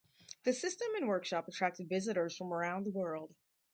[0.45, 3.35] The system and workshop attracted visitors from around the world.